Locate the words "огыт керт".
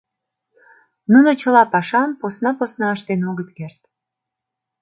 3.29-3.79